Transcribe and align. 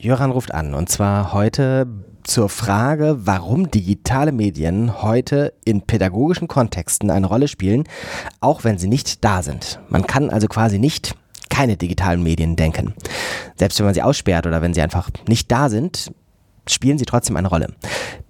Jöran 0.00 0.30
ruft 0.30 0.54
an 0.54 0.74
und 0.74 0.88
zwar 0.88 1.32
heute 1.32 1.88
zur 2.22 2.48
Frage, 2.48 3.16
warum 3.24 3.68
digitale 3.68 4.30
Medien 4.30 5.02
heute 5.02 5.54
in 5.64 5.82
pädagogischen 5.82 6.46
Kontexten 6.46 7.10
eine 7.10 7.26
Rolle 7.26 7.48
spielen, 7.48 7.82
auch 8.40 8.62
wenn 8.62 8.78
sie 8.78 8.86
nicht 8.86 9.24
da 9.24 9.42
sind. 9.42 9.80
Man 9.88 10.06
kann 10.06 10.30
also 10.30 10.46
quasi 10.46 10.78
nicht 10.78 11.16
keine 11.50 11.76
digitalen 11.76 12.22
Medien 12.22 12.54
denken. 12.54 12.94
Selbst 13.56 13.80
wenn 13.80 13.86
man 13.86 13.94
sie 13.94 14.02
aussperrt 14.02 14.46
oder 14.46 14.62
wenn 14.62 14.72
sie 14.72 14.82
einfach 14.82 15.10
nicht 15.26 15.50
da 15.50 15.68
sind, 15.68 16.12
spielen 16.68 16.98
sie 16.98 17.06
trotzdem 17.06 17.36
eine 17.36 17.48
Rolle. 17.48 17.74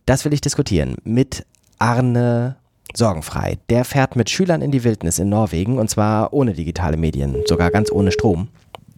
Das 0.06 0.24
will 0.24 0.32
ich 0.32 0.40
diskutieren 0.40 0.96
mit 1.04 1.44
Arne 1.78 2.56
Sorgenfrei. 2.94 3.58
Der 3.68 3.84
fährt 3.84 4.16
mit 4.16 4.30
Schülern 4.30 4.62
in 4.62 4.70
die 4.70 4.84
Wildnis 4.84 5.18
in 5.18 5.28
Norwegen 5.28 5.78
und 5.78 5.90
zwar 5.90 6.32
ohne 6.32 6.54
digitale 6.54 6.96
Medien, 6.96 7.42
sogar 7.46 7.70
ganz 7.70 7.92
ohne 7.92 8.10
Strom. 8.10 8.48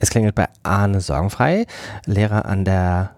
Es 0.02 0.08
klingelt 0.08 0.34
bei 0.34 0.48
Arne 0.62 1.00
Sorgenfrei, 1.02 1.66
Lehrer 2.06 2.46
an 2.46 2.64
der 2.64 3.10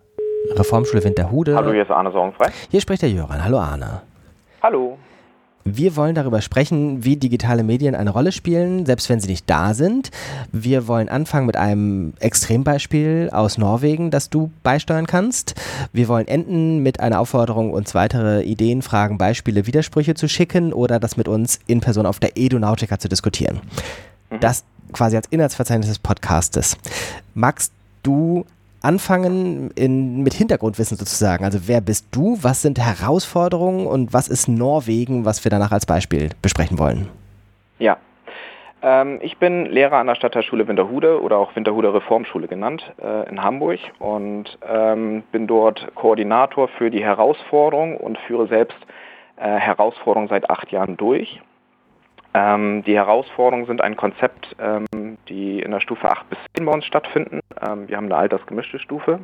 Reformschule 0.56 1.04
Winterhude. 1.04 1.54
Hallo, 1.54 1.70
hier 1.70 1.82
ist 1.82 1.90
Arne 1.92 2.10
Sorgenfrei. 2.10 2.50
Hier 2.70 2.80
spricht 2.80 3.02
der 3.02 3.10
Jöran. 3.10 3.45
Hallo 3.45 3.59
Arne. 3.60 4.02
Hallo. 4.60 4.98
Wir 5.64 5.95
wollen 5.95 6.16
darüber 6.16 6.40
sprechen, 6.40 7.04
wie 7.04 7.16
digitale 7.16 7.62
Medien 7.62 7.95
eine 7.95 8.10
Rolle 8.10 8.32
spielen, 8.32 8.84
selbst 8.84 9.09
wenn 9.09 9.20
sie 9.20 9.28
nicht 9.28 9.48
da 9.48 9.74
sind. 9.74 10.10
Wir 10.50 10.88
wollen 10.88 11.09
anfangen 11.09 11.46
mit 11.46 11.56
einem 11.56 12.14
Extrembeispiel 12.18 13.30
aus 13.32 13.59
Norwegen, 13.59 14.10
das 14.10 14.28
du 14.28 14.51
beisteuern 14.64 15.06
kannst. 15.06 15.54
Wir 15.92 16.09
wollen 16.09 16.26
enden 16.26 16.82
mit 16.82 16.98
einer 16.98 17.20
Aufforderung, 17.20 17.73
uns 17.73 17.95
weitere 17.95 18.42
Ideen, 18.42 18.82
Fragen, 18.82 19.18
Beispiele, 19.18 19.68
Widersprüche 19.68 20.14
zu 20.14 20.28
schicken 20.28 20.73
oder 20.73 20.98
das 20.98 21.16
mit 21.16 21.28
uns 21.28 21.60
in 21.68 21.78
Person 21.78 22.06
auf 22.06 22.18
der 22.18 22.37
Edonautica 22.37 22.98
zu 22.98 23.09
diskutieren. 23.09 23.60
Mhm. 24.30 24.40
Das 24.40 24.64
quasi 24.92 25.16
als 25.16 25.28
Inhaltsverzeichnis 25.28 25.88
des 25.88 25.98
Podcastes. 25.98 26.77
Magst 27.34 27.73
du 28.02 28.45
anfangen 28.82 29.70
in, 29.74 30.23
mit 30.23 30.34
Hintergrundwissen 30.34 30.96
sozusagen? 30.96 31.45
Also 31.45 31.60
wer 31.66 31.80
bist 31.80 32.06
du, 32.10 32.38
was 32.42 32.62
sind 32.62 32.78
Herausforderungen 32.78 33.87
und 33.87 34.13
was 34.13 34.29
ist 34.29 34.48
Norwegen, 34.48 35.24
was 35.24 35.45
wir 35.45 35.51
danach 35.51 35.73
als 35.73 35.87
Beispiel 35.87 36.30
besprechen 36.43 36.79
wollen? 36.79 37.09
Ja, 37.79 37.98
ähm, 38.82 39.20
ich 39.23 39.38
bin 39.38 39.66
Lehrer 39.66 39.98
an 39.98 40.09
der 40.09 40.16
Stadtteilschule 40.16 40.66
Winterhude 40.66 41.23
oder 41.23 41.38
auch 41.38 41.54
Winterhude 41.54 41.95
Reformschule 41.95 42.48
genannt 42.48 42.93
äh, 43.01 43.29
in 43.29 43.43
Hamburg 43.43 43.79
und 44.01 44.59
ähm, 44.68 45.23
bin 45.30 45.46
dort 45.46 45.95
Koordinator 45.95 46.68
für 46.68 46.90
die 46.90 47.04
Herausforderung 47.04 47.96
und 47.96 48.18
führe 48.18 48.48
selbst 48.48 48.79
äh, 49.37 49.48
Herausforderungen 49.48 50.29
seit 50.29 50.51
acht 50.51 50.73
Jahren 50.73 50.96
durch. 50.96 51.40
Ähm, 52.35 52.83
die 52.85 52.95
Herausforderungen 52.95 53.66
sind 53.66 53.83
ein 53.83 53.97
Konzept, 53.97 54.57
ähm, 54.59 55.19
die 55.29 55.61
in 55.61 55.71
der 55.71 55.80
Stufe 55.80 56.11
8 56.11 56.30
bis 56.30 56.38
10 56.57 56.65
bei 56.65 56.73
uns 56.73 56.85
stattfinden. 56.87 57.41
Ähm, 57.61 57.88
wir 57.88 57.97
haben 57.97 58.07
eine 58.07 58.16
altersgemischte 58.16 58.79
Stufe. 58.79 59.21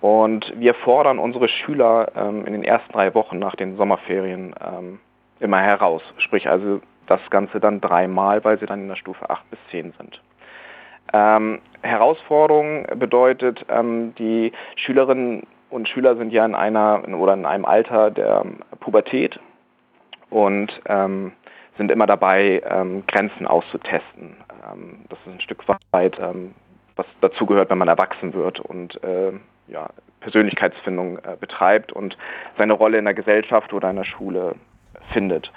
Und 0.00 0.52
wir 0.56 0.74
fordern 0.74 1.18
unsere 1.18 1.48
Schüler 1.48 2.10
ähm, 2.16 2.44
in 2.46 2.54
den 2.54 2.64
ersten 2.64 2.92
drei 2.92 3.14
Wochen 3.14 3.38
nach 3.38 3.54
den 3.54 3.76
Sommerferien 3.76 4.54
ähm, 4.60 4.98
immer 5.40 5.60
heraus. 5.60 6.02
Sprich 6.18 6.48
also 6.48 6.80
das 7.06 7.20
Ganze 7.30 7.60
dann 7.60 7.80
dreimal, 7.80 8.42
weil 8.44 8.58
sie 8.58 8.66
dann 8.66 8.80
in 8.80 8.88
der 8.88 8.96
Stufe 8.96 9.28
8 9.28 9.50
bis 9.50 9.58
10 9.70 9.92
sind. 9.98 10.20
Ähm, 11.12 11.60
Herausforderung 11.82 12.86
bedeutet, 12.94 13.66
die 14.18 14.52
Schülerinnen 14.76 15.42
und 15.68 15.88
Schüler 15.88 16.16
sind 16.16 16.32
ja 16.32 16.46
in 16.46 16.54
einer 16.54 17.02
oder 17.18 17.34
in 17.34 17.44
einem 17.44 17.64
Alter 17.64 18.12
der 18.12 18.44
Pubertät 18.78 19.40
und 20.30 20.80
ähm, 20.86 21.32
sind 21.76 21.90
immer 21.90 22.06
dabei, 22.06 22.62
ähm, 22.68 23.04
Grenzen 23.06 23.46
auszutesten. 23.46 24.36
Ähm, 24.70 25.04
das 25.08 25.18
ist 25.20 25.32
ein 25.32 25.40
Stück 25.40 25.64
weit, 25.92 26.18
ähm, 26.18 26.54
was 26.96 27.06
dazugehört, 27.20 27.70
wenn 27.70 27.78
man 27.78 27.88
erwachsen 27.88 28.34
wird 28.34 28.60
und 28.60 29.02
äh, 29.02 29.32
ja, 29.68 29.88
Persönlichkeitsfindung 30.20 31.18
äh, 31.18 31.36
betreibt 31.38 31.92
und 31.92 32.16
seine 32.58 32.74
Rolle 32.74 32.98
in 32.98 33.04
der 33.04 33.14
Gesellschaft 33.14 33.72
oder 33.72 33.90
in 33.90 33.96
der 33.96 34.04
Schule 34.04 34.54
findet. 35.12 35.50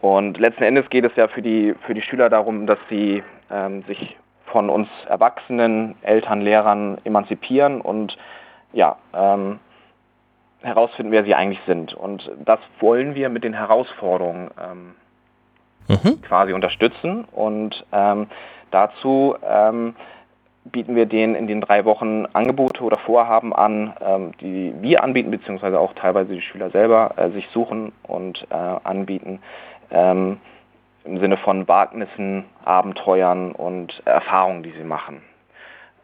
Und 0.00 0.38
letzten 0.38 0.62
Endes 0.62 0.88
geht 0.90 1.04
es 1.04 1.14
ja 1.16 1.28
für 1.28 1.42
die, 1.42 1.74
für 1.86 1.94
die 1.94 2.02
Schüler 2.02 2.30
darum, 2.30 2.66
dass 2.66 2.78
sie 2.88 3.22
ähm, 3.50 3.82
sich 3.84 4.16
von 4.46 4.70
uns 4.70 4.88
Erwachsenen, 5.08 5.96
Eltern, 6.02 6.40
Lehrern 6.40 6.98
emanzipieren 7.04 7.80
und 7.80 8.16
ja, 8.72 8.96
ähm, 9.12 9.58
herausfinden, 10.60 11.12
wer 11.12 11.24
sie 11.24 11.34
eigentlich 11.34 11.60
sind. 11.66 11.94
Und 11.94 12.30
das 12.44 12.60
wollen 12.80 13.14
wir 13.14 13.28
mit 13.28 13.44
den 13.44 13.54
Herausforderungen 13.54 14.50
ähm, 14.60 14.94
mhm. 15.88 16.22
quasi 16.22 16.52
unterstützen. 16.52 17.24
Und 17.32 17.84
ähm, 17.92 18.26
dazu 18.70 19.36
ähm, 19.42 19.94
bieten 20.64 20.94
wir 20.94 21.06
denen 21.06 21.34
in 21.34 21.46
den 21.46 21.60
drei 21.60 21.84
Wochen 21.84 22.26
Angebote 22.32 22.82
oder 22.82 22.98
Vorhaben 22.98 23.54
an, 23.54 23.94
ähm, 24.00 24.32
die 24.40 24.74
wir 24.80 25.02
anbieten, 25.02 25.30
beziehungsweise 25.30 25.78
auch 25.80 25.94
teilweise 25.94 26.34
die 26.34 26.42
Schüler 26.42 26.70
selber 26.70 27.14
äh, 27.16 27.30
sich 27.30 27.48
suchen 27.52 27.92
und 28.02 28.46
äh, 28.50 28.54
anbieten. 28.54 29.40
Ähm, 29.90 30.38
Im 31.04 31.20
Sinne 31.20 31.38
von 31.38 31.66
Wagnissen, 31.68 32.44
Abenteuern 32.64 33.52
und 33.52 34.02
Erfahrungen, 34.04 34.62
die 34.62 34.72
sie 34.72 34.84
machen. 34.84 35.22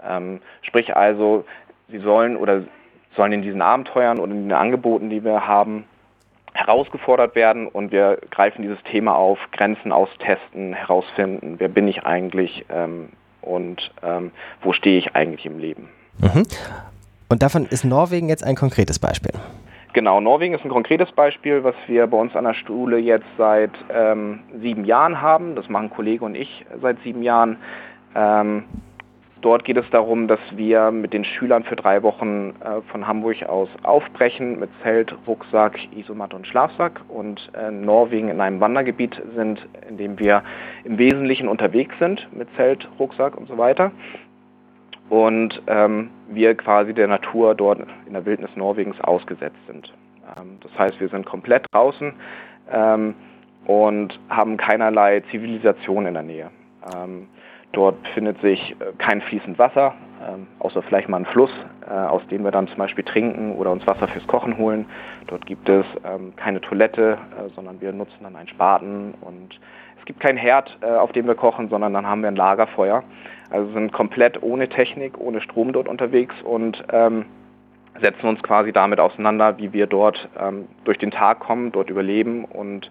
Ähm, 0.06 0.41
sprich 0.62 0.97
also, 0.97 1.44
sie 1.89 1.99
sollen 1.99 2.37
oder 2.37 2.62
sollen 3.17 3.33
in 3.33 3.43
diesen 3.43 3.62
Abenteuern 3.62 4.19
oder 4.19 4.33
in 4.33 4.49
den 4.49 4.53
Angeboten, 4.53 5.11
die 5.11 5.25
wir 5.25 5.47
haben, 5.47 5.84
herausgefordert 6.55 7.35
werden 7.35 7.67
und 7.67 7.93
wir 7.93 8.19
greifen 8.31 8.63
dieses 8.63 8.83
Thema 8.85 9.17
auf, 9.17 9.39
Grenzen 9.53 9.93
austesten, 9.93 10.73
herausfinden, 10.73 11.57
wer 11.59 11.69
bin 11.69 11.89
ich 11.89 12.05
eigentlich 12.05 12.65
ähm, 12.71 13.11
und 13.43 13.93
ähm, 14.03 14.31
wo 14.63 14.73
stehe 14.73 14.99
ich 14.99 15.15
eigentlich 15.15 15.45
im 15.45 15.59
Leben. 15.59 15.89
Mhm. 16.19 16.45
Und 17.29 17.43
davon 17.43 17.67
ist 17.67 17.85
Norwegen 17.85 18.29
jetzt 18.29 18.45
ein 18.45 18.55
konkretes 18.55 18.99
Beispiel. 18.99 19.33
Genau, 19.93 20.21
Norwegen 20.21 20.55
ist 20.55 20.65
ein 20.65 20.71
konkretes 20.71 21.11
Beispiel, 21.13 21.63
was 21.63 21.75
wir 21.87 22.07
bei 22.07 22.17
uns 22.17 22.35
an 22.35 22.45
der 22.45 22.55
Schule 22.55 22.99
jetzt 22.99 23.27
seit 23.39 23.71
ähm, 23.93 24.41
sieben 24.61 24.85
Jahren 24.85 25.21
haben. 25.21 25.55
Das 25.55 25.69
machen 25.69 25.91
Kollege 25.91 26.25
und 26.25 26.35
ich 26.35 26.65
seit 26.81 27.01
sieben 27.03 27.23
Jahren. 27.23 27.59
Ähm, 29.44 29.50
Dort 29.50 29.65
geht 29.65 29.77
es 29.77 29.88
darum, 29.91 30.27
dass 30.27 30.41
wir 30.53 30.91
mit 30.91 31.12
den 31.12 31.25
Schülern 31.25 31.65
für 31.65 31.77
drei 31.77 32.03
Wochen 32.03 32.55
äh, 32.60 32.81
von 32.91 33.06
Hamburg 33.06 33.43
aus 33.44 33.69
aufbrechen 33.82 34.59
mit 34.59 34.71
Zelt, 34.82 35.15
Rucksack, 35.27 35.78
Isomatte 35.94 36.34
und 36.37 36.47
Schlafsack 36.47 37.00
und 37.09 37.50
äh, 37.55 37.71
Norwegen 37.71 38.28
in 38.28 38.41
einem 38.41 38.60
Wandergebiet 38.60 39.21
sind, 39.37 39.60
in 39.88 39.99
dem 39.99 40.19
wir 40.19 40.43
im 40.84 40.99
Wesentlichen 40.99 41.49
unterwegs 41.49 41.94
sind 41.99 42.27
mit 42.32 42.49
Zelt, 42.56 42.88
Rucksack 42.99 43.37
und 43.37 43.49
so 43.49 43.59
weiter. 43.59 43.93
Und 45.10 45.61
ähm, 45.66 46.11
wir 46.31 46.55
quasi 46.55 46.94
der 46.94 47.09
Natur 47.09 47.55
dort 47.55 47.81
in 48.06 48.15
der 48.15 48.25
Wildnis 48.25 48.50
Norwegens 48.56 48.99
ausgesetzt 49.03 49.59
sind. 49.66 49.93
Ähm, 50.38 50.59
das 50.62 50.72
heißt, 50.78 50.99
wir 51.00 51.09
sind 51.11 51.26
komplett 51.26 51.66
draußen 51.72 52.15
ähm, 52.72 53.15
und 53.66 54.19
haben 54.31 54.56
keinerlei 54.56 55.22
Zivilisation 55.31 56.06
in 56.06 56.15
der 56.15 56.22
Nähe. 56.22 56.50
Dort 57.75 58.03
befindet 58.05 58.41
sich 58.41 58.77
äh, 58.81 58.93
kein 58.99 59.21
fließend 59.21 59.59
Wasser, 59.59 59.95
ähm, 60.27 60.47
außer 60.61 60.81
vielleicht 60.83 61.09
mal 61.09 61.19
ein 61.19 61.27
Fluss, 61.27 61.51
äh, 61.87 61.93
aus 61.93 62.27
dem 62.29 62.45
wir 62.45 62.53
dann 62.53 62.69
zum 62.69 62.79
Beispiel 62.79 63.05
trinken 63.05 63.57
oder 63.57 63.73
uns 63.73 63.87
Wasser 63.87 64.07
fürs 64.09 64.27
Kochen 64.29 64.57
holen. 64.57 64.87
Dort 65.27 65.45
gibt 65.45 65.69
es 65.69 65.85
ähm, 66.05 66.33
keine 66.37 66.61
Toilette, 66.61 67.19
äh, 67.37 67.51
sondern 67.55 67.81
wir 67.81 67.93
nutzen 67.93 68.19
dann 68.23 68.37
einen 68.37 68.49
Spaten 68.49 69.15
und 69.21 69.59
es 69.99 70.05
gibt 70.05 70.21
keinen 70.21 70.37
Herd, 70.37 70.77
auf 70.85 71.12
dem 71.12 71.27
wir 71.27 71.35
kochen, 71.35 71.71
sondern 71.71 71.95
dann 71.95 72.07
haben 72.07 72.21
wir 72.21 72.29
ein 72.29 72.37
Lagerfeuer. 72.37 73.03
Also 73.49 73.73
sind 73.73 73.91
komplett 73.91 74.43
ohne 74.43 74.69
Technik, 74.69 75.19
ohne 75.19 75.41
Strom 75.41 75.73
dort 75.73 75.89
unterwegs 75.89 76.35
und 76.43 76.85
ähm, 76.93 77.25
setzen 78.03 78.29
uns 78.29 78.43
quasi 78.43 78.71
damit 78.71 79.01
auseinander, 79.01 79.56
wie 79.56 79.73
wir 79.73 79.87
dort 79.87 80.29
durch 80.85 80.99
den 80.99 81.11
Tag 81.11 81.41
kommen, 81.41 81.73
dort 81.73 81.89
überleben 81.89 82.45
und 82.45 82.91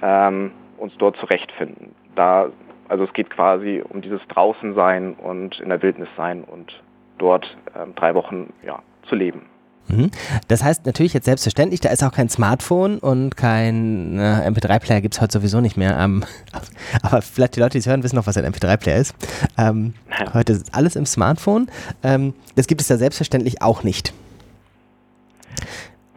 uns 0.00 0.92
dort 0.98 1.16
zurechtfinden. 1.16 1.92
Da 2.14 2.50
also 2.94 3.06
es 3.06 3.12
geht 3.12 3.28
quasi 3.28 3.82
um 3.88 4.02
dieses 4.02 4.20
Draußensein 4.28 5.14
und 5.14 5.58
in 5.58 5.68
der 5.68 5.82
Wildnis 5.82 6.08
sein 6.16 6.44
und 6.44 6.80
dort 7.18 7.44
ähm, 7.76 7.92
drei 7.96 8.14
Wochen 8.14 8.52
ja, 8.64 8.82
zu 9.08 9.16
leben. 9.16 9.46
Mhm. 9.88 10.12
Das 10.46 10.62
heißt 10.62 10.86
natürlich 10.86 11.12
jetzt 11.12 11.24
selbstverständlich, 11.24 11.80
da 11.80 11.88
ist 11.88 12.04
auch 12.04 12.12
kein 12.12 12.28
Smartphone 12.28 13.00
und 13.00 13.36
kein 13.36 14.16
äh, 14.16 14.48
MP3-Player 14.48 15.00
gibt 15.00 15.14
es 15.14 15.20
heute 15.20 15.32
sowieso 15.32 15.60
nicht 15.60 15.76
mehr. 15.76 15.98
Ähm, 15.98 16.22
aber 17.02 17.20
vielleicht 17.20 17.56
die 17.56 17.60
Leute, 17.60 17.72
die 17.72 17.78
es 17.78 17.88
hören, 17.88 18.04
wissen 18.04 18.14
noch, 18.14 18.28
was 18.28 18.36
ein 18.36 18.44
MP3-Player 18.44 18.98
ist. 18.98 19.16
Ähm, 19.58 19.94
heute 20.32 20.52
ist 20.52 20.72
alles 20.72 20.94
im 20.94 21.04
Smartphone. 21.04 21.66
Ähm, 22.04 22.32
das 22.54 22.68
gibt 22.68 22.80
es 22.80 22.86
da 22.86 22.96
selbstverständlich 22.96 23.60
auch 23.60 23.82
nicht. 23.82 24.14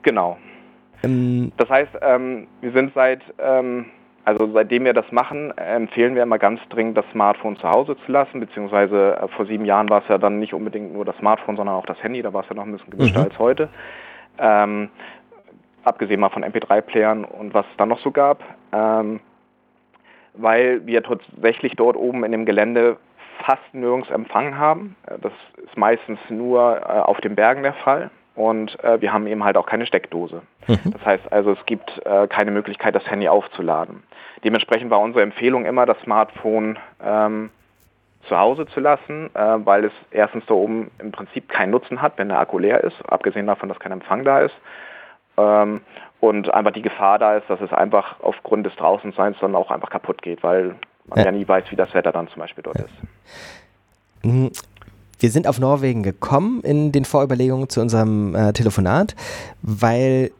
Genau. 0.03 0.37
Ähm, 1.01 1.51
das 1.57 1.69
heißt, 1.69 1.93
ähm, 2.03 2.45
wir 2.61 2.71
sind 2.71 2.93
seit 2.93 3.23
ähm, 3.39 3.87
also 4.27 4.45
seitdem 4.51 4.83
wir 4.83 4.91
das 4.91 5.09
machen, 5.13 5.57
empfehlen 5.57 6.13
wir 6.13 6.23
immer 6.23 6.37
ganz 6.37 6.59
dringend, 6.67 6.97
das 6.97 7.05
Smartphone 7.13 7.55
zu 7.55 7.69
Hause 7.69 7.95
zu 8.05 8.11
lassen, 8.11 8.41
beziehungsweise 8.41 9.17
äh, 9.21 9.27
vor 9.29 9.45
sieben 9.45 9.63
Jahren 9.63 9.89
war 9.89 10.01
es 10.01 10.07
ja 10.09 10.17
dann 10.17 10.37
nicht 10.39 10.53
unbedingt 10.53 10.91
nur 10.91 11.05
das 11.05 11.15
Smartphone, 11.15 11.55
sondern 11.55 11.75
auch 11.75 11.85
das 11.85 12.03
Handy, 12.03 12.21
da 12.21 12.33
war 12.33 12.43
es 12.43 12.49
ja 12.49 12.55
noch 12.55 12.65
ein 12.65 12.73
bisschen 12.73 12.91
gemischter 12.91 13.19
mhm. 13.19 13.25
als 13.25 13.39
heute. 13.39 13.69
Ähm, 14.37 14.89
abgesehen 15.85 16.19
mal 16.19 16.27
von 16.27 16.43
MP3-Playern 16.43 17.23
und 17.23 17.53
was 17.53 17.65
es 17.71 17.77
dann 17.77 17.87
noch 17.87 18.01
so 18.01 18.11
gab. 18.11 18.43
Ähm, 18.73 19.21
weil 20.33 20.85
wir 20.85 21.03
tatsächlich 21.03 21.77
dort 21.77 21.95
oben 21.95 22.25
in 22.25 22.33
dem 22.33 22.45
Gelände 22.45 22.97
fast 23.45 23.73
nirgends 23.73 24.09
Empfang 24.09 24.57
haben. 24.57 24.97
Das 25.21 25.31
ist 25.63 25.77
meistens 25.77 26.19
nur 26.27 26.81
äh, 26.81 26.99
auf 26.99 27.21
den 27.21 27.35
Bergen 27.35 27.63
der 27.63 27.75
Fall. 27.75 28.11
Und 28.37 28.81
äh, 28.83 29.01
wir 29.01 29.11
haben 29.11 29.25
eben 29.25 29.43
halt 29.43 29.57
auch 29.57 29.65
keine 29.65 29.87
Steckdose. 29.87 30.43
Mhm. 30.67 30.91
Das 30.91 31.05
heißt 31.05 31.31
also, 31.31 31.53
es 31.53 31.65
gibt 31.65 32.05
äh, 32.05 32.27
keine 32.27 32.51
Möglichkeit, 32.51 32.93
das 32.93 33.09
Handy 33.09 33.27
aufzuladen. 33.27 34.03
Dementsprechend 34.43 34.89
war 34.89 34.99
unsere 34.99 35.23
Empfehlung 35.23 35.65
immer, 35.65 35.85
das 35.85 35.99
Smartphone 36.01 36.77
ähm, 37.03 37.49
zu 38.27 38.37
Hause 38.37 38.65
zu 38.67 38.79
lassen, 38.79 39.29
äh, 39.33 39.65
weil 39.65 39.85
es 39.85 39.93
erstens 40.11 40.45
da 40.47 40.53
oben 40.53 40.91
im 40.99 41.11
Prinzip 41.11 41.49
keinen 41.49 41.71
Nutzen 41.71 42.01
hat, 42.01 42.17
wenn 42.17 42.29
der 42.29 42.39
Akku 42.39 42.59
leer 42.59 42.83
ist, 42.83 42.95
abgesehen 43.07 43.47
davon, 43.47 43.69
dass 43.69 43.79
kein 43.79 43.91
Empfang 43.91 44.23
da 44.23 44.41
ist. 44.41 44.55
Ähm, 45.37 45.81
und 46.19 46.53
einfach 46.53 46.71
die 46.71 46.81
Gefahr 46.81 47.19
da 47.19 47.37
ist, 47.37 47.49
dass 47.49 47.61
es 47.61 47.71
einfach 47.71 48.19
aufgrund 48.21 48.65
des 48.65 48.75
Draußenseins 48.75 49.37
dann 49.39 49.55
auch 49.55 49.71
einfach 49.71 49.89
kaputt 49.89 50.21
geht, 50.21 50.43
weil 50.43 50.75
man 51.05 51.19
ja, 51.19 51.25
ja 51.25 51.31
nie 51.31 51.47
weiß, 51.47 51.65
wie 51.69 51.75
das 51.75 51.93
Wetter 51.93 52.11
dann 52.11 52.27
zum 52.27 52.39
Beispiel 52.39 52.63
dort 52.63 52.77
ja. 52.79 52.85
ist. 52.85 52.93
Mhm. 54.23 54.51
Wir 55.19 55.29
sind 55.31 55.47
auf 55.47 55.59
Norwegen 55.59 56.03
gekommen 56.03 56.61
in 56.61 56.91
den 56.91 57.03
Vorüberlegungen 57.03 57.69
zu 57.69 57.81
unserem 57.81 58.35
äh, 58.35 58.53
Telefonat, 58.53 59.15
weil 59.61 60.31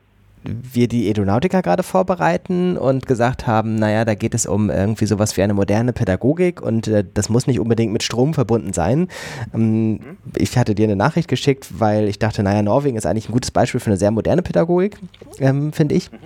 wir 0.43 0.87
die 0.87 1.09
Edonautica 1.09 1.61
gerade 1.61 1.83
vorbereiten 1.83 2.77
und 2.77 3.05
gesagt 3.05 3.47
haben, 3.47 3.75
naja, 3.75 4.05
da 4.05 4.15
geht 4.15 4.33
es 4.33 4.45
um 4.45 4.69
irgendwie 4.69 5.05
sowas 5.05 5.35
wie 5.35 5.41
eine 5.41 5.53
moderne 5.53 5.93
Pädagogik 5.93 6.61
und 6.61 6.87
äh, 6.87 7.03
das 7.13 7.29
muss 7.29 7.47
nicht 7.47 7.59
unbedingt 7.59 7.91
mit 7.91 8.03
Strom 8.03 8.33
verbunden 8.33 8.73
sein. 8.73 9.07
Ähm, 9.53 9.91
mhm. 9.91 9.99
Ich 10.35 10.57
hatte 10.57 10.75
dir 10.75 10.85
eine 10.85 10.95
Nachricht 10.95 11.27
geschickt, 11.27 11.79
weil 11.79 12.07
ich 12.07 12.19
dachte, 12.19 12.43
naja, 12.43 12.61
Norwegen 12.61 12.97
ist 12.97 13.05
eigentlich 13.05 13.29
ein 13.29 13.33
gutes 13.33 13.51
Beispiel 13.51 13.79
für 13.79 13.87
eine 13.87 13.97
sehr 13.97 14.11
moderne 14.11 14.41
Pädagogik, 14.41 14.97
ähm, 15.39 15.73
finde 15.73 15.95
ich. 15.95 16.11
Mhm 16.11 16.17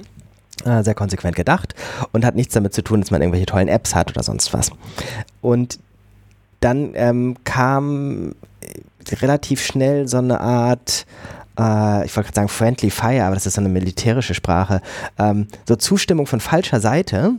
äh, 0.66 0.84
sehr 0.84 0.94
konsequent 0.94 1.36
gedacht 1.36 1.74
und 2.12 2.24
hat 2.24 2.36
nichts 2.36 2.54
damit 2.54 2.74
zu 2.74 2.84
tun, 2.84 3.02
dass 3.02 3.10
man 3.10 3.22
irgendwelche 3.22 3.48
tollen 3.48 3.68
Apps 3.68 3.96
hat 3.96 4.12
oder 4.12 4.22
sonst 4.22 4.54
was. 4.54 4.72
Und 5.42 5.80
dann 6.60 6.92
ähm, 6.94 7.36
kam 7.44 8.36
relativ 9.22 9.64
schnell 9.64 10.08
so 10.08 10.18
eine 10.18 10.40
Art 10.40 11.06
äh, 11.60 12.06
ich 12.06 12.16
wollte 12.16 12.28
gerade 12.28 12.36
sagen 12.36 12.48
Friendly 12.50 12.90
Fire, 12.90 13.26
aber 13.26 13.36
das 13.36 13.46
ist 13.46 13.56
so 13.56 13.62
eine 13.62 13.70
militärische 13.70 14.34
Sprache, 14.34 14.82
ähm, 15.18 15.48
so 15.68 15.76
Zustimmung 15.76 16.28
von 16.28 16.40
falscher 16.40 16.80
Seite, 16.80 17.34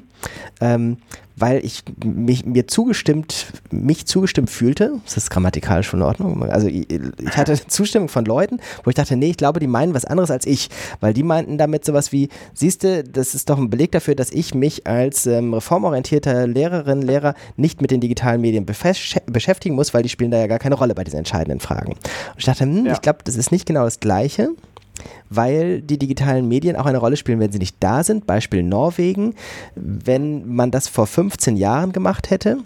ähm, 0.61 0.99
weil 1.37 1.65
ich 1.65 1.83
mich, 2.05 2.45
mir 2.45 2.69
zugestimmt, 2.69 3.47
mich 3.71 4.07
zugestimmt 4.07 4.51
fühlte, 4.51 5.01
das 5.05 5.17
ist 5.17 5.31
grammatikalisch 5.31 5.89
schon 5.89 6.01
in 6.01 6.07
Ordnung, 6.07 6.43
also 6.45 6.69
ich, 6.69 6.87
ich 6.91 7.37
hatte 7.37 7.59
Zustimmung 7.67 8.09
von 8.09 8.25
Leuten, 8.25 8.61
wo 8.85 8.91
ich 8.91 8.95
dachte, 8.95 9.17
nee, 9.17 9.31
ich 9.31 9.37
glaube, 9.37 9.61
die 9.61 9.67
meinen 9.67 9.95
was 9.95 10.05
anderes 10.05 10.31
als 10.31 10.47
ich, 10.47 10.69
weil 11.01 11.15
die 11.15 11.23
meinten 11.23 11.59
damit 11.59 11.85
sowas 11.85 12.13
wie, 12.13 12.29
siehste, 12.55 13.03
das 13.05 13.35
ist 13.35 13.51
doch 13.51 13.59
ein 13.59 13.71
Beleg 13.71 13.93
dafür, 13.93 14.15
dass 14.15 14.31
ich 14.31 14.55
mich 14.55 14.87
als 14.87 15.27
ähm, 15.27 15.55
reformorientierter 15.55 16.47
Lehrerin, 16.47 17.03
Lehrer 17.03 17.35
nicht 17.57 17.81
mit 17.81 17.91
den 17.91 18.01
digitalen 18.01 18.41
Medien 18.41 18.67
beschäftigen 18.67 19.75
muss, 19.75 19.95
weil 19.95 20.03
die 20.03 20.09
spielen 20.09 20.31
da 20.31 20.39
ja 20.39 20.47
gar 20.47 20.59
keine 20.59 20.75
Rolle 20.75 20.95
bei 20.95 21.05
diesen 21.05 21.19
entscheidenden 21.19 21.61
Fragen. 21.61 21.93
Und 21.93 22.01
ich 22.39 22.45
dachte, 22.45 22.65
hm, 22.65 22.87
ja. 22.87 22.93
ich 22.93 23.01
glaube, 23.01 23.21
das 23.25 23.37
ist 23.37 23.53
nicht 23.53 23.67
genau 23.67 23.85
das 23.85 24.01
Gleiche 24.01 24.51
weil 25.31 25.83
die 25.83 25.99
digitalen 25.99 26.49
Medien 26.49 26.77
auch 26.77 26.87
eine 26.87 26.99
Rolle 26.99 27.17
spielen, 27.17 27.41
wenn 27.41 27.53
sie 27.53 27.59
nicht 27.59 27.77
da 27.81 28.03
sind. 28.03 28.27
Beispiel 28.27 28.63
Norwegen. 28.63 29.35
Wenn 29.75 30.55
man 30.55 30.71
das 30.71 30.89
vor 30.89 31.07
15 31.07 31.57
Jahren 31.57 31.93
gemacht 31.93 32.31
hätte, 32.31 32.59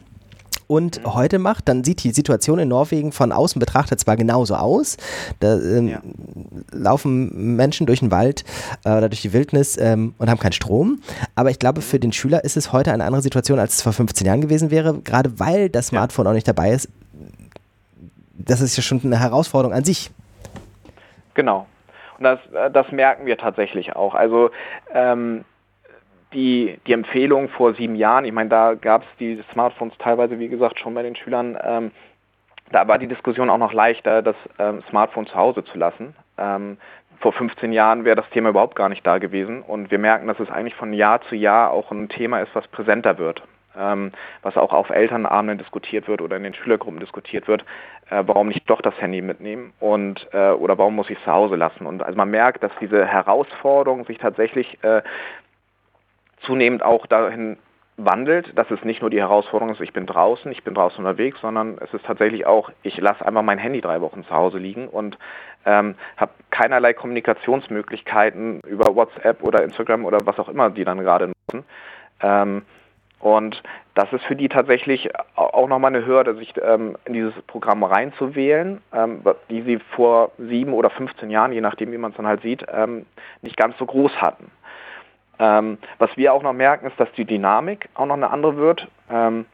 und 0.69 1.01
heute 1.05 1.39
macht, 1.39 1.69
dann 1.69 1.85
sieht 1.85 2.03
die 2.03 2.11
Situation 2.11 2.59
in 2.59 2.69
Norwegen 2.69 3.13
von 3.13 3.33
außen 3.33 3.59
betrachtet 3.61 4.01
zwar 4.01 4.17
genauso 4.17 4.57
aus. 4.57 4.97
Da 5.41 5.59
ähm, 5.59 5.89
ja. 5.89 6.03
laufen 6.73 7.57
Menschen 7.57 7.87
durch 7.87 8.01
den 8.01 8.11
Wald 8.11 8.45
äh, 8.85 8.91
oder 8.91 9.09
durch 9.09 9.23
die 9.23 9.33
Wildnis 9.33 9.77
ähm, 9.79 10.15
und 10.19 10.29
haben 10.29 10.39
keinen 10.39 10.53
Strom. 10.53 11.01
Aber 11.35 11.51
ich 11.51 11.59
glaube, 11.59 11.83
für 11.83 12.01
den 12.01 12.13
Schüler 12.13 12.43
ist 12.45 12.57
es 12.57 12.73
heute 12.73 12.93
eine 12.93 13.05
andere 13.05 13.23
Situation, 13.23 13.59
als 13.59 13.77
es 13.77 13.83
vor 13.83 13.93
15 13.93 14.27
Jahren 14.27 14.41
gewesen 14.41 14.71
wäre, 14.71 14.99
gerade 14.99 15.39
weil 15.39 15.69
das 15.69 15.89
Smartphone 15.89 16.25
ja. 16.25 16.31
auch 16.31 16.35
nicht 16.35 16.49
dabei 16.49 16.73
ist. 16.73 16.89
Das 18.39 18.61
ist 18.61 18.77
ja 18.77 18.83
schon 18.83 19.01
eine 19.05 19.19
Herausforderung 19.21 19.75
an 19.75 19.85
sich. 19.85 20.11
Genau. 21.35 21.67
Und 22.19 22.25
das, 22.25 22.39
äh, 22.53 22.71
das 22.71 22.91
merken 22.93 23.27
wir 23.27 23.37
tatsächlich 23.37 23.95
auch. 23.97 24.15
Also 24.15 24.51
ähm, 24.93 25.45
die, 26.33 26.79
die 26.87 26.93
Empfehlung 26.93 27.49
vor 27.49 27.75
sieben 27.75 27.95
Jahren, 27.95 28.25
ich 28.25 28.33
meine, 28.33 28.51
da 28.51 28.75
gab 28.75 29.03
es 29.03 29.09
die 29.19 29.43
Smartphones 29.53 29.97
teilweise, 29.99 30.39
wie 30.39 30.49
gesagt, 30.49 30.79
schon 30.79 30.95
bei 30.95 31.03
den 31.03 31.17
Schülern, 31.17 31.59
ähm, 31.63 31.91
da 32.73 32.89
war 32.89 32.99
die 32.99 33.07
Diskussion 33.07 33.49
auch 33.49 33.59
noch 33.59 33.73
leichter, 33.73 34.23
das 34.23 34.37
ähm, 34.59 34.83
Smartphone 34.91 35.27
zu 35.27 35.35
Hause 35.37 35.65
zu 35.65 35.79
lassen. 35.79 36.17
Ähm, 36.37 36.79
vor 37.21 37.33
15 37.33 37.73
Jahren 37.73 38.05
wäre 38.05 38.17
das 38.17 38.29
Thema 38.31 38.51
überhaupt 38.51 38.75
gar 38.75 38.89
nicht 38.89 39.07
da 39.07 39.19
gewesen. 39.19 39.63
Und 39.63 39.91
wir 39.91 39.99
merken, 39.99 40.27
dass 40.27 40.41
es 40.41 40.51
eigentlich 40.51 40.75
von 40.75 40.93
Jahr 40.93 41.21
zu 41.23 41.37
Jahr 41.37 41.71
auch 41.71 41.93
ein 41.93 42.09
Thema 42.09 42.41
ist, 42.41 42.55
was 42.55 42.67
präsenter 42.69 43.19
wird 43.19 43.43
was 44.43 44.57
auch 44.57 44.73
auf 44.73 44.91
Elternabenden 44.91 45.59
diskutiert 45.59 46.09
wird 46.09 46.21
oder 46.23 46.37
in 46.37 46.43
den 46.43 46.55
Schülergruppen 46.55 47.01
diskutiert 47.01 47.49
wird, 47.49 47.63
äh, 48.11 48.23
warum 48.27 48.49
nicht 48.49 48.69
doch 48.69 48.81
das 48.81 49.01
Handy 49.01 49.23
mitnehmen 49.23 49.73
und 49.81 50.27
äh, 50.33 50.51
oder 50.51 50.79
warum 50.79 50.97
muss 50.97 51.11
ich 51.11 51.19
es 51.19 51.25
zu 51.25 51.33
Hause 51.33 51.57
lassen. 51.57 51.87
Und 51.87 52.03
also 52.03 52.17
man 52.17 52.31
merkt, 52.31 52.63
dass 52.63 52.73
diese 52.81 53.05
Herausforderung 53.05 54.05
sich 54.07 54.19
tatsächlich 54.19 54.83
äh, 54.83 55.03
zunehmend 56.41 56.83
auch 56.83 57.07
dahin 57.07 57.59
wandelt, 57.97 58.57
dass 58.59 58.71
es 58.71 58.85
nicht 58.85 59.01
nur 59.01 59.11
die 59.11 59.21
Herausforderung 59.21 59.75
ist, 59.75 59.81
ich 59.81 59.93
bin 59.93 60.07
draußen, 60.07 60.53
ich 60.53 60.63
bin 60.63 60.75
draußen 60.75 60.99
unterwegs, 60.99 61.41
sondern 61.41 61.79
es 61.79 61.93
ist 61.95 62.05
tatsächlich 62.05 62.47
auch, 62.47 62.71
ich 62.83 62.99
lasse 62.99 63.25
einfach 63.25 63.43
mein 63.43 63.59
Handy 63.59 63.81
drei 63.81 64.01
Wochen 64.03 64.25
zu 64.25 64.31
Hause 64.35 64.59
liegen 64.59 64.87
und 64.89 65.19
ähm, 65.65 65.95
habe 66.17 66.33
keinerlei 66.51 66.93
Kommunikationsmöglichkeiten 66.93 68.61
über 68.61 68.95
WhatsApp 68.95 69.43
oder 69.43 69.63
Instagram 69.65 70.05
oder 70.05 70.27
was 70.27 70.39
auch 70.39 70.49
immer 70.49 70.71
die 70.71 70.85
dann 70.85 70.99
gerade 70.99 71.29
nutzen. 71.29 71.65
Ähm, 72.21 72.63
und 73.27 73.61
das 73.95 74.13
ist 74.13 74.25
für 74.27 74.37
die 74.37 74.49
tatsächlich 74.49 75.11
auch 75.35 75.67
nochmal 75.67 75.93
eine 75.93 76.07
Hürde, 76.07 76.37
sich 76.37 76.55
ähm, 76.63 76.97
in 77.07 77.15
dieses 77.15 77.35
Programm 77.49 77.83
reinzuwählen, 77.83 78.81
ähm, 78.93 79.21
die 79.51 79.63
sie 79.63 79.81
vor 79.97 80.31
sieben 80.39 80.73
oder 80.73 80.91
15 80.91 81.29
Jahren, 81.29 81.53
je 81.53 81.61
nachdem 81.61 81.91
wie 81.91 81.99
man 81.99 82.13
es 82.13 82.17
dann 82.17 82.29
halt 82.29 82.43
sieht, 82.43 82.65
ähm, 82.73 83.05
nicht 83.43 83.57
ganz 83.57 83.77
so 83.79 83.87
groß 83.87 84.23
hatten. 84.23 84.53
Ähm, 85.41 85.79
was 85.99 86.17
wir 86.17 86.35
auch 86.35 86.45
noch 86.45 86.53
merken, 86.53 86.87
ist, 86.87 87.01
dass 87.01 87.11
die 87.17 87.25
Dynamik 87.25 87.89
auch 87.95 88.07
noch 88.07 88.15
eine 88.15 88.31
andere 88.31 88.57
wird. 88.59 88.87
Ähm, 89.11 89.47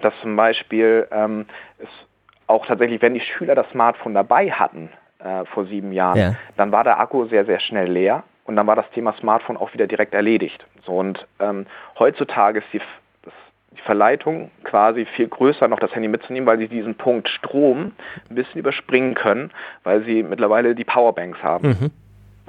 dass 0.00 0.14
zum 0.22 0.34
Beispiel 0.34 1.06
ähm, 1.10 1.44
es 1.78 1.88
auch 2.46 2.64
tatsächlich, 2.64 3.02
wenn 3.02 3.12
die 3.12 3.20
Schüler 3.20 3.54
das 3.54 3.68
Smartphone 3.70 4.14
dabei 4.14 4.50
hatten 4.50 4.88
äh, 5.18 5.44
vor 5.44 5.66
sieben 5.66 5.92
Jahren, 5.92 6.18
ja. 6.18 6.34
dann 6.56 6.72
war 6.72 6.84
der 6.84 6.98
Akku 6.98 7.26
sehr, 7.26 7.44
sehr 7.44 7.60
schnell 7.60 7.92
leer 7.92 8.24
und 8.44 8.56
dann 8.56 8.66
war 8.66 8.76
das 8.76 8.88
Thema 8.90 9.14
Smartphone 9.18 9.56
auch 9.56 9.72
wieder 9.74 9.86
direkt 9.86 10.14
erledigt. 10.14 10.64
So, 10.84 10.92
und 10.92 11.26
ähm, 11.40 11.66
heutzutage 11.98 12.60
ist 12.60 12.68
die, 12.72 12.80
das, 13.22 13.32
die 13.72 13.80
Verleitung 13.80 14.50
quasi 14.64 15.06
viel 15.16 15.28
größer, 15.28 15.66
noch 15.68 15.80
das 15.80 15.94
Handy 15.94 16.08
mitzunehmen, 16.08 16.46
weil 16.46 16.58
sie 16.58 16.68
diesen 16.68 16.94
Punkt 16.94 17.28
Strom 17.28 17.92
ein 18.28 18.34
bisschen 18.34 18.58
überspringen 18.60 19.14
können, 19.14 19.50
weil 19.82 20.04
sie 20.04 20.22
mittlerweile 20.22 20.74
die 20.74 20.84
Powerbanks 20.84 21.42
haben. 21.42 21.68
Mhm. 21.68 21.90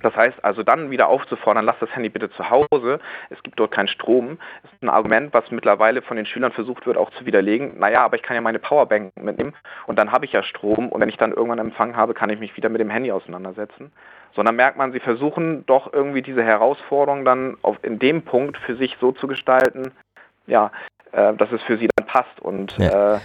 Das 0.01 0.15
heißt 0.15 0.43
also 0.43 0.63
dann 0.63 0.91
wieder 0.91 1.07
aufzufordern, 1.07 1.65
lass 1.65 1.79
das 1.79 1.93
Handy 1.95 2.09
bitte 2.09 2.29
zu 2.31 2.49
Hause, 2.49 2.99
es 3.29 3.41
gibt 3.43 3.59
dort 3.59 3.71
keinen 3.71 3.87
Strom, 3.87 4.37
ist 4.63 4.83
ein 4.83 4.89
Argument, 4.89 5.33
was 5.33 5.49
mittlerweile 5.51 6.01
von 6.01 6.17
den 6.17 6.25
Schülern 6.25 6.51
versucht 6.51 6.85
wird 6.85 6.97
auch 6.97 7.09
zu 7.11 7.25
widerlegen. 7.25 7.79
Naja, 7.79 8.03
aber 8.03 8.17
ich 8.17 8.23
kann 8.23 8.35
ja 8.35 8.41
meine 8.41 8.59
Powerbank 8.59 9.11
mitnehmen 9.15 9.53
und 9.87 9.97
dann 9.97 10.11
habe 10.11 10.25
ich 10.25 10.33
ja 10.33 10.43
Strom 10.43 10.89
und 10.89 11.01
wenn 11.01 11.09
ich 11.09 11.17
dann 11.17 11.31
irgendwann 11.31 11.59
Empfang 11.59 11.95
habe, 11.95 12.13
kann 12.13 12.29
ich 12.29 12.39
mich 12.39 12.55
wieder 12.57 12.69
mit 12.69 12.81
dem 12.81 12.89
Handy 12.89 13.11
auseinandersetzen. 13.11 13.91
Sondern 14.35 14.57
merkt 14.57 14.77
man, 14.77 14.91
sie 14.91 14.99
versuchen 14.99 15.65
doch 15.65 15.93
irgendwie 15.93 16.21
diese 16.21 16.43
Herausforderung 16.43 17.23
dann 17.23 17.55
auf, 17.61 17.77
in 17.83 17.99
dem 17.99 18.23
Punkt 18.23 18.57
für 18.57 18.75
sich 18.75 18.97
so 18.99 19.13
zu 19.13 19.27
gestalten, 19.27 19.93
ja, 20.45 20.71
äh, 21.13 21.33
dass 21.35 21.51
es 21.53 21.63
für 21.63 21.77
sie 21.77 21.87
dann 21.95 22.05
passt 22.05 22.41
und 22.41 22.77
ja. 22.77 23.15
äh, 23.15 23.19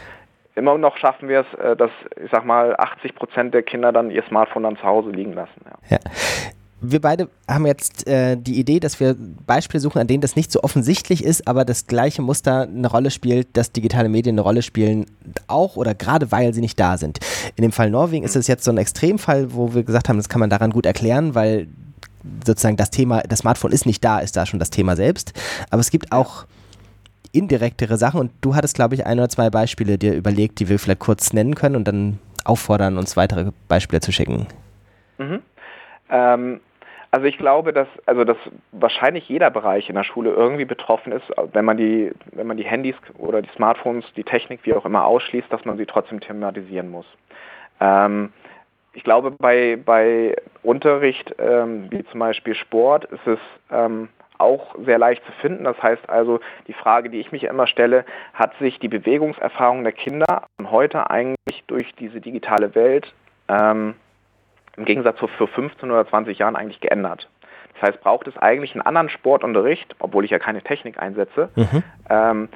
immer 0.54 0.78
noch 0.78 0.96
schaffen 0.98 1.28
wir 1.28 1.40
es, 1.40 1.58
äh, 1.58 1.74
dass, 1.74 1.90
ich 2.22 2.30
sag 2.30 2.44
mal, 2.44 2.76
80 2.78 3.16
Prozent 3.16 3.54
der 3.54 3.64
Kinder 3.64 3.92
dann 3.92 4.12
ihr 4.12 4.22
Smartphone 4.22 4.62
dann 4.62 4.76
zu 4.76 4.84
Hause 4.84 5.10
liegen 5.10 5.32
lassen. 5.32 5.60
Ja. 5.64 5.98
ja 5.98 5.98
wir 6.80 7.00
beide 7.00 7.28
haben 7.48 7.66
jetzt 7.66 8.06
äh, 8.06 8.36
die 8.36 8.58
Idee, 8.58 8.80
dass 8.80 9.00
wir 9.00 9.14
Beispiele 9.46 9.80
suchen, 9.80 9.98
an 9.98 10.06
denen 10.06 10.20
das 10.20 10.36
nicht 10.36 10.50
so 10.50 10.62
offensichtlich 10.62 11.24
ist, 11.24 11.46
aber 11.46 11.64
das 11.64 11.86
gleiche 11.86 12.22
Muster 12.22 12.62
eine 12.62 12.88
Rolle 12.88 13.10
spielt, 13.10 13.56
dass 13.56 13.72
digitale 13.72 14.08
Medien 14.08 14.34
eine 14.34 14.40
Rolle 14.40 14.62
spielen, 14.62 15.06
auch 15.46 15.76
oder 15.76 15.94
gerade 15.94 16.32
weil 16.32 16.54
sie 16.54 16.60
nicht 16.60 16.80
da 16.80 16.96
sind. 16.96 17.18
In 17.56 17.62
dem 17.62 17.72
Fall 17.72 17.90
Norwegen 17.90 18.24
ist 18.24 18.36
es 18.36 18.46
jetzt 18.46 18.64
so 18.64 18.70
ein 18.70 18.78
Extremfall, 18.78 19.52
wo 19.52 19.74
wir 19.74 19.82
gesagt 19.82 20.08
haben, 20.08 20.16
das 20.16 20.28
kann 20.28 20.40
man 20.40 20.50
daran 20.50 20.70
gut 20.70 20.86
erklären, 20.86 21.34
weil 21.34 21.68
sozusagen 22.46 22.76
das 22.76 22.90
Thema, 22.90 23.22
das 23.22 23.40
Smartphone 23.40 23.72
ist 23.72 23.86
nicht 23.86 24.04
da, 24.04 24.18
ist 24.18 24.36
da 24.36 24.46
schon 24.46 24.58
das 24.58 24.70
Thema 24.70 24.96
selbst. 24.96 25.32
Aber 25.70 25.80
es 25.80 25.90
gibt 25.90 26.12
auch 26.12 26.46
indirektere 27.32 27.96
Sachen 27.96 28.20
und 28.20 28.32
du 28.40 28.54
hattest, 28.54 28.74
glaube 28.74 28.94
ich, 28.94 29.06
ein 29.06 29.18
oder 29.18 29.28
zwei 29.28 29.50
Beispiele 29.50 29.98
dir 29.98 30.14
überlegt, 30.14 30.60
die 30.60 30.68
wir 30.68 30.78
vielleicht 30.78 31.00
kurz 31.00 31.32
nennen 31.32 31.54
können 31.54 31.76
und 31.76 31.86
dann 31.86 32.18
auffordern, 32.44 32.98
uns 32.98 33.16
weitere 33.16 33.52
Beispiele 33.68 34.00
zu 34.00 34.12
schicken. 34.12 34.46
Mhm. 35.18 35.40
Ähm, 36.10 36.60
also 37.10 37.26
ich 37.26 37.38
glaube, 37.38 37.72
dass 37.72 37.88
also 38.06 38.24
dass 38.24 38.36
wahrscheinlich 38.72 39.28
jeder 39.28 39.50
Bereich 39.50 39.88
in 39.88 39.96
der 39.96 40.04
Schule 40.04 40.30
irgendwie 40.30 40.64
betroffen 40.64 41.12
ist, 41.12 41.24
wenn 41.52 41.64
man 41.64 41.76
die 41.76 42.12
wenn 42.32 42.46
man 42.46 42.56
die 42.56 42.64
Handys 42.64 42.96
oder 43.18 43.42
die 43.42 43.50
Smartphones, 43.56 44.04
die 44.14 44.24
Technik 44.24 44.60
wie 44.64 44.74
auch 44.74 44.86
immer 44.86 45.04
ausschließt, 45.04 45.52
dass 45.52 45.64
man 45.64 45.76
sie 45.76 45.86
trotzdem 45.86 46.20
thematisieren 46.20 46.90
muss. 46.90 47.06
Ähm, 47.80 48.32
ich 48.92 49.04
glaube, 49.04 49.30
bei, 49.30 49.78
bei 49.84 50.36
Unterricht, 50.62 51.34
ähm, 51.38 51.90
wie 51.90 52.04
zum 52.06 52.20
Beispiel 52.20 52.54
Sport, 52.54 53.04
ist 53.04 53.26
es 53.26 53.38
ähm, 53.70 54.08
auch 54.38 54.74
sehr 54.84 54.98
leicht 54.98 55.24
zu 55.24 55.32
finden. 55.32 55.64
Das 55.64 55.80
heißt 55.80 56.08
also, 56.08 56.40
die 56.66 56.72
Frage, 56.72 57.10
die 57.10 57.20
ich 57.20 57.30
mich 57.30 57.44
immer 57.44 57.66
stelle, 57.66 58.04
hat 58.34 58.56
sich 58.58 58.78
die 58.78 58.88
Bewegungserfahrung 58.88 59.84
der 59.84 59.92
Kinder 59.92 60.44
heute 60.70 61.10
eigentlich 61.10 61.62
durch 61.66 61.94
diese 61.96 62.20
digitale 62.20 62.74
Welt 62.74 63.12
ähm, 63.48 63.94
im 64.76 64.84
Gegensatz 64.84 65.18
zu 65.18 65.26
vor 65.26 65.48
15 65.48 65.90
oder 65.90 66.06
20 66.06 66.38
Jahren 66.38 66.56
eigentlich 66.56 66.80
geändert? 66.80 67.28
Das 67.74 67.88
heißt, 67.90 68.00
braucht 68.02 68.26
es 68.26 68.36
eigentlich 68.36 68.74
einen 68.74 68.82
anderen 68.82 69.08
Sportunterricht, 69.08 69.96
obwohl 69.98 70.24
ich 70.24 70.30
ja 70.30 70.38
keine 70.38 70.62
Technik 70.62 70.98
einsetze, 70.98 71.48
mhm. 71.56 71.82
ähm, 72.10 72.48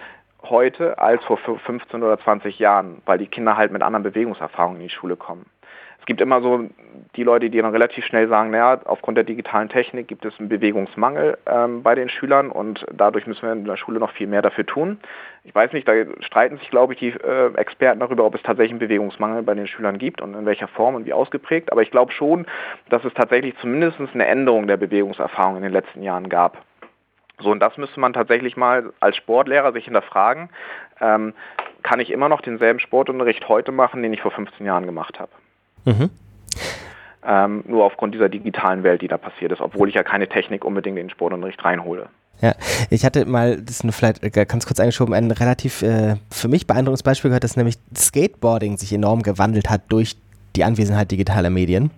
heute 0.43 0.99
als 0.99 1.25
vor 1.25 1.39
15 1.39 2.03
oder 2.03 2.19
20 2.19 2.59
Jahren, 2.59 3.01
weil 3.07 3.19
die 3.19 3.27
Kinder 3.27 3.57
halt 3.57 3.73
mit 3.73 3.83
anderen 3.83 4.03
Bewegungserfahrungen 4.03 4.81
in 4.81 4.89
die 4.89 4.95
Schule 4.95 5.17
kommen 5.17 5.47
es 6.05 6.07
gibt 6.07 6.21
immer 6.21 6.43
so 6.43 6.69
die 7.17 7.23
Leute, 7.23 7.49
die 7.49 7.63
dann 7.63 7.71
relativ 7.71 8.05
schnell 8.05 8.29
sagen, 8.29 8.51
naja, 8.51 8.79
aufgrund 8.85 9.17
der 9.17 9.25
digitalen 9.25 9.71
Technik 9.71 10.07
gibt 10.07 10.27
es 10.27 10.39
einen 10.39 10.51
Bewegungsmangel 10.51 11.39
ähm, 11.47 11.83
bei 11.83 11.95
den 11.95 12.11
Schülern 12.11 12.51
und 12.51 12.85
dadurch 12.93 13.27
müssen 13.27 13.41
wir 13.41 13.53
in 13.55 13.65
der 13.65 13.79
Schule 13.79 13.99
noch 14.01 14.13
viel 14.13 14.27
mehr 14.27 14.43
dafür 14.43 14.67
tun. 14.67 14.99
Ich 15.45 15.55
weiß 15.55 15.73
nicht, 15.73 15.89
da 15.89 15.95
streiten 16.21 16.59
sich, 16.59 16.69
glaube 16.69 16.93
ich, 16.93 16.99
die 16.99 17.09
äh, 17.09 17.55
Experten 17.55 18.01
darüber, 18.01 18.27
ob 18.27 18.35
es 18.35 18.43
tatsächlich 18.43 18.73
einen 18.73 18.81
Bewegungsmangel 18.81 19.45
bei 19.45 19.55
den 19.55 19.67
Schülern 19.67 19.97
gibt 19.97 20.21
und 20.21 20.35
in 20.35 20.45
welcher 20.45 20.69
Form 20.69 20.95
und 20.95 21.07
wie 21.07 21.15
ausgeprägt. 21.15 21.73
Aber 21.73 21.81
ich 21.81 21.91
glaube 21.91 22.13
schon, 22.13 22.45
dass 22.91 23.03
es 23.07 23.15
tatsächlich 23.15 23.57
zumindest 23.63 23.99
eine 23.99 24.27
Änderung 24.27 24.67
der 24.67 24.77
Bewegungserfahrung 24.77 25.57
in 25.57 25.63
den 25.63 25.73
letzten 25.73 26.03
Jahren 26.03 26.29
gab. 26.29 26.63
So, 27.41 27.51
und 27.51 27.61
das 27.61 27.79
müsste 27.79 27.99
man 27.99 28.13
tatsächlich 28.13 28.59
mal 28.59 28.93
als 29.01 29.17
Sportlehrer 29.17 29.73
sich 29.73 29.87
hinterfragen. 29.87 30.51
Ähm, 31.01 31.33
kann 31.83 31.99
ich 31.99 32.11
immer 32.11 32.29
noch 32.29 32.43
denselben 32.43 32.79
Sportunterricht 32.79 33.49
heute 33.49 33.73
machen, 33.73 34.03
den 34.03 34.13
ich 34.13 34.21
vor 34.21 34.33
15 34.33 34.67
Jahren 34.67 34.85
gemacht 34.85 35.19
habe? 35.19 35.31
Mhm. 35.85 36.11
Ähm, 37.27 37.65
nur 37.67 37.85
aufgrund 37.85 38.15
dieser 38.15 38.29
digitalen 38.29 38.83
Welt, 38.83 39.01
die 39.03 39.09
da 39.09 39.17
passiert 39.17 39.53
ist, 39.53 39.61
obwohl 39.61 39.89
ich 39.89 39.95
ja 39.95 40.03
keine 40.03 40.29
Technik 40.29 40.65
unbedingt 40.65 40.99
in 40.99 41.07
den 41.07 41.11
Sportunterricht 41.11 41.65
reinhole. 41.65 42.09
Ja, 42.41 42.55
ich 42.91 43.05
hatte 43.05 43.25
mal, 43.27 43.63
das 43.63 43.77
ist 43.77 43.85
nur 43.85 43.93
vielleicht 43.93 44.21
ganz 44.33 44.67
kurz 44.67 44.81
eingeschoben, 44.81 45.15
ein 45.15 45.31
relativ 45.31 45.83
äh, 45.83 46.17
für 46.31 46.49
mich 46.49 46.67
beeindruckendes 46.67 47.03
Beispiel 47.03 47.31
gehört, 47.31 47.45
dass 47.45 47.57
nämlich 47.57 47.77
Skateboarding 47.97 48.77
sich 48.77 48.93
enorm 48.93 49.23
gewandelt 49.23 49.71
hat 49.71 49.83
durch 49.89 50.17
die 50.57 50.65
Anwesenheit 50.65 51.11
digitaler 51.11 51.51
Medien. 51.51 51.91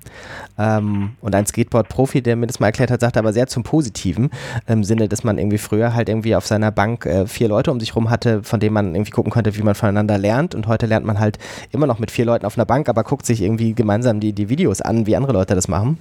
Ähm, 0.59 1.11
und 1.21 1.35
ein 1.35 1.47
Skateboard-Profi, 1.47 2.23
der 2.23 2.37
mir 2.37 2.47
das 2.47 2.61
mal 2.61 2.67
erklärt 2.67 2.91
hat, 2.91 3.01
sagte 3.01 3.19
aber 3.19 3.33
sehr 3.33 3.47
zum 3.47 3.63
Positiven, 3.63 4.31
im 4.67 4.85
Sinne, 4.85 5.09
dass 5.09 5.25
man 5.25 5.39
irgendwie 5.39 5.59
früher 5.59 5.95
halt 5.95 6.09
irgendwie 6.09 6.35
auf 6.35 6.47
seiner 6.47 6.71
Bank 6.71 7.07
äh, 7.07 7.27
vier 7.27 7.49
Leute 7.49 7.71
um 7.71 7.81
sich 7.81 7.95
rum 7.95 8.11
hatte, 8.11 8.43
von 8.43 8.61
denen 8.61 8.75
man 8.75 8.95
irgendwie 8.95 9.11
gucken 9.11 9.31
konnte, 9.31 9.57
wie 9.57 9.63
man 9.63 9.75
voneinander 9.75 10.19
lernt. 10.19 10.55
Und 10.55 10.67
heute 10.67 10.87
lernt 10.87 11.07
man 11.07 11.21
halt 11.21 11.39
immer 11.73 11.87
noch 11.87 11.99
mit 11.99 12.11
vier 12.11 12.25
Leuten 12.25 12.47
auf 12.47 12.57
einer 12.57 12.67
Bank, 12.67 12.89
aber 12.89 13.05
guckt 13.05 13.27
sich 13.27 13.43
irgendwie 13.43 13.75
gemeinsam 13.75 14.21
die, 14.21 14.33
die 14.33 14.49
Videos 14.49 14.81
an, 14.81 15.07
wie 15.07 15.17
andere 15.17 15.33
Leute 15.33 15.55
das 15.55 15.69
machen. 15.69 15.99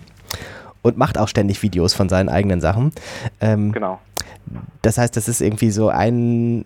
Und 0.82 0.98
macht 0.98 1.18
auch 1.18 1.28
ständig 1.28 1.64
Videos 1.64 1.94
von 1.94 2.10
seinen 2.10 2.30
eigenen 2.30 2.62
Sachen. 2.62 2.92
Ähm, 3.42 3.72
genau. 3.72 4.00
Das 4.84 5.00
heißt, 5.00 5.18
das 5.18 5.28
ist 5.28 5.42
irgendwie 5.42 5.72
so 5.72 5.90
ein, 5.90 6.64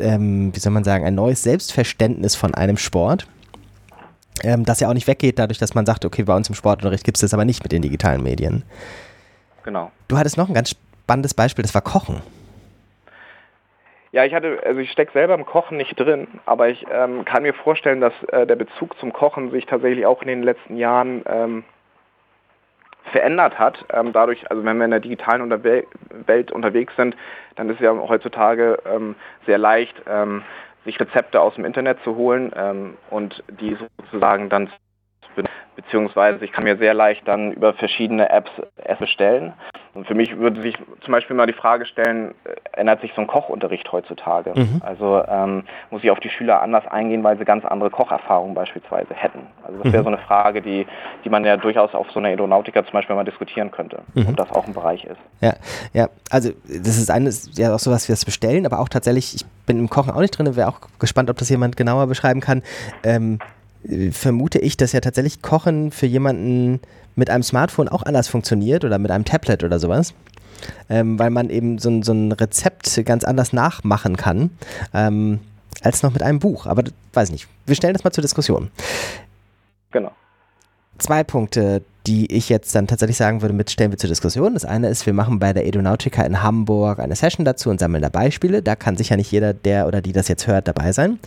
ähm, 0.00 0.54
wie 0.54 0.58
soll 0.58 0.72
man 0.72 0.84
sagen, 0.84 1.04
ein 1.04 1.14
neues 1.14 1.42
Selbstverständnis 1.42 2.34
von 2.34 2.54
einem 2.54 2.78
Sport 2.78 3.26
ähm, 4.44 4.64
das 4.64 4.80
ja 4.80 4.88
auch 4.88 4.94
nicht 4.94 5.06
weggeht, 5.06 5.38
dadurch, 5.38 5.58
dass 5.58 5.74
man 5.74 5.86
sagt, 5.86 6.04
okay, 6.04 6.22
bei 6.22 6.34
uns 6.34 6.48
im 6.48 6.54
Sportunterricht 6.54 7.04
gibt 7.04 7.16
es 7.16 7.22
das 7.22 7.34
aber 7.34 7.44
nicht 7.44 7.62
mit 7.62 7.72
den 7.72 7.82
digitalen 7.82 8.22
Medien. 8.22 8.64
Genau. 9.64 9.90
Du 10.08 10.16
hattest 10.16 10.36
noch 10.36 10.48
ein 10.48 10.54
ganz 10.54 10.74
spannendes 11.02 11.34
Beispiel, 11.34 11.62
das 11.62 11.74
war 11.74 11.82
Kochen. 11.82 12.22
Ja, 14.12 14.24
ich 14.24 14.32
hatte, 14.32 14.60
also 14.64 14.80
ich 14.80 14.90
stecke 14.90 15.12
selber 15.12 15.34
im 15.34 15.44
Kochen 15.44 15.76
nicht 15.76 15.98
drin, 16.00 16.28
aber 16.46 16.68
ich 16.68 16.86
ähm, 16.90 17.24
kann 17.24 17.42
mir 17.42 17.52
vorstellen, 17.52 18.00
dass 18.00 18.14
äh, 18.28 18.46
der 18.46 18.56
Bezug 18.56 18.98
zum 18.98 19.12
Kochen 19.12 19.50
sich 19.50 19.66
tatsächlich 19.66 20.06
auch 20.06 20.22
in 20.22 20.28
den 20.28 20.42
letzten 20.42 20.76
Jahren 20.76 21.22
ähm, 21.26 21.64
verändert 23.12 23.58
hat. 23.58 23.84
Ähm, 23.92 24.12
dadurch, 24.12 24.50
also 24.50 24.64
wenn 24.64 24.78
wir 24.78 24.86
in 24.86 24.90
der 24.92 25.00
digitalen 25.00 25.42
Unterwe 25.42 25.84
Welt 26.26 26.52
unterwegs 26.52 26.94
sind, 26.96 27.16
dann 27.56 27.68
ist 27.68 27.76
es 27.76 27.80
ja 27.80 27.92
heutzutage 27.92 28.78
ähm, 28.86 29.14
sehr 29.46 29.58
leicht, 29.58 29.94
ähm, 30.08 30.42
sich 30.88 30.98
Rezepte 30.98 31.40
aus 31.40 31.54
dem 31.54 31.66
Internet 31.66 31.98
zu 32.02 32.16
holen 32.16 32.50
ähm, 32.56 32.96
und 33.10 33.44
die 33.60 33.76
sozusagen 33.98 34.48
dann 34.48 34.70
beziehungsweise 35.76 36.44
ich 36.44 36.52
kann 36.52 36.64
mir 36.64 36.76
sehr 36.76 36.94
leicht 36.94 37.26
dann 37.26 37.52
über 37.52 37.72
verschiedene 37.74 38.28
Apps 38.30 38.50
Essen 38.76 39.00
bestellen. 39.00 39.52
Und 39.94 40.06
für 40.06 40.14
mich 40.14 40.36
würde 40.36 40.60
sich 40.60 40.76
zum 41.00 41.12
Beispiel 41.12 41.34
mal 41.34 41.46
die 41.46 41.52
Frage 41.52 41.86
stellen, 41.86 42.34
äh, 42.44 42.80
ändert 42.80 43.00
sich 43.00 43.12
so 43.16 43.20
ein 43.20 43.26
Kochunterricht 43.26 43.90
heutzutage? 43.90 44.52
Mhm. 44.54 44.80
Also 44.84 45.24
ähm, 45.26 45.64
muss 45.90 46.04
ich 46.04 46.10
auf 46.10 46.20
die 46.20 46.28
Schüler 46.28 46.62
anders 46.62 46.86
eingehen, 46.86 47.24
weil 47.24 47.38
sie 47.38 47.44
ganz 47.44 47.64
andere 47.64 47.90
Kocherfahrungen 47.90 48.54
beispielsweise 48.54 49.14
hätten? 49.14 49.40
Also 49.64 49.82
das 49.82 49.92
wäre 49.92 50.02
mhm. 50.02 50.06
so 50.06 50.12
eine 50.14 50.18
Frage, 50.18 50.62
die, 50.62 50.86
die 51.24 51.30
man 51.30 51.44
ja 51.44 51.56
durchaus 51.56 51.94
auf 51.94 52.10
so 52.12 52.20
einer 52.20 52.28
Aeronautica 52.28 52.84
zum 52.84 52.92
Beispiel 52.92 53.16
mal 53.16 53.24
diskutieren 53.24 53.70
könnte, 53.70 54.02
mhm. 54.14 54.28
ob 54.28 54.36
das 54.36 54.50
auch 54.52 54.66
ein 54.66 54.74
Bereich 54.74 55.04
ist. 55.04 55.18
Ja, 55.40 55.54
ja, 55.92 56.08
also 56.30 56.50
das 56.64 56.98
ist 56.98 57.10
eines, 57.10 57.56
ja 57.58 57.74
auch 57.74 57.78
sowas 57.78 58.08
wie 58.08 58.12
das 58.12 58.24
Bestellen, 58.24 58.66
aber 58.66 58.78
auch 58.78 58.88
tatsächlich, 58.88 59.34
ich 59.34 59.46
bin 59.66 59.78
im 59.78 59.90
Kochen 59.90 60.12
auch 60.12 60.20
nicht 60.20 60.36
drin, 60.38 60.54
wäre 60.54 60.68
auch 60.68 60.80
gespannt, 61.00 61.30
ob 61.30 61.38
das 61.38 61.48
jemand 61.48 61.76
genauer 61.76 62.06
beschreiben 62.06 62.40
kann. 62.40 62.62
Ähm, 63.02 63.38
vermute 64.12 64.58
ich, 64.58 64.76
dass 64.76 64.92
ja 64.92 65.00
tatsächlich 65.00 65.42
Kochen 65.42 65.90
für 65.90 66.06
jemanden 66.06 66.80
mit 67.14 67.30
einem 67.30 67.42
Smartphone 67.42 67.88
auch 67.88 68.02
anders 68.02 68.28
funktioniert 68.28 68.84
oder 68.84 68.98
mit 68.98 69.10
einem 69.10 69.24
Tablet 69.24 69.64
oder 69.64 69.78
sowas. 69.78 70.14
Ähm, 70.88 71.18
weil 71.18 71.30
man 71.30 71.50
eben 71.50 71.78
so, 71.78 72.02
so, 72.02 72.12
ein 72.12 72.32
Rezept 72.32 73.04
ganz 73.04 73.22
anders 73.22 73.52
nachmachen 73.52 74.16
kann, 74.16 74.50
ähm, 74.92 75.38
als 75.82 76.02
noch 76.02 76.12
mit 76.12 76.22
einem 76.22 76.40
Buch. 76.40 76.66
Aber 76.66 76.82
weiß 77.12 77.30
nicht. 77.30 77.46
Wir 77.64 77.76
stellen 77.76 77.92
das 77.92 78.02
mal 78.02 78.10
zur 78.10 78.22
Diskussion. 78.22 78.70
Genau. 79.92 80.10
Zwei 80.98 81.22
Punkte, 81.22 81.82
die 82.08 82.32
ich 82.34 82.48
jetzt 82.48 82.74
dann 82.74 82.86
tatsächlich 82.86 83.18
sagen 83.18 83.42
würde, 83.42 83.52
mit 83.52 83.70
stellen 83.70 83.90
wir 83.90 83.98
zur 83.98 84.08
Diskussion. 84.08 84.54
Das 84.54 84.64
eine 84.64 84.88
ist, 84.88 85.04
wir 85.04 85.12
machen 85.12 85.38
bei 85.38 85.52
der 85.52 85.66
Edonautica 85.66 86.22
in 86.22 86.42
Hamburg 86.42 87.00
eine 87.00 87.14
Session 87.14 87.44
dazu 87.44 87.68
und 87.68 87.78
sammeln 87.78 88.00
da 88.00 88.08
Beispiele. 88.08 88.62
Da 88.62 88.76
kann 88.76 88.96
sicher 88.96 89.18
nicht 89.18 89.30
jeder, 89.30 89.52
der 89.52 89.86
oder 89.86 90.00
die 90.00 90.12
das 90.12 90.26
jetzt 90.26 90.46
hört, 90.46 90.68
dabei 90.68 90.92
sein. 90.92 91.18